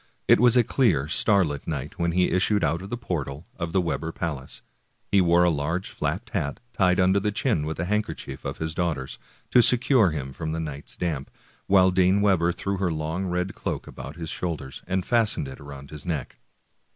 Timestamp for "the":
2.89-2.97, 3.71-3.79, 7.19-7.31, 10.53-10.59